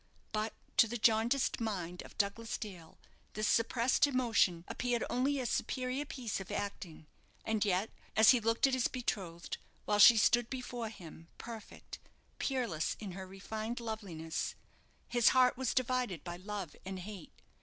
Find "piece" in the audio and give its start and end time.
6.05-6.39